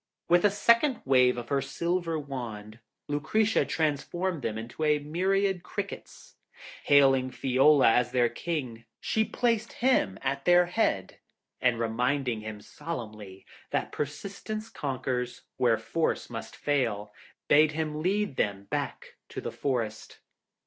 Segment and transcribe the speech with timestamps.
[0.27, 6.37] With a second wave of her silver wand, Lucretia transformed them into a myriad crickets.
[6.85, 11.19] Hailing Fiola as their king, she placed him at their head,
[11.61, 17.13] and reminding him solemnly that persistence conquers where force must fail,
[17.47, 20.17] bade him lead them back to the forest.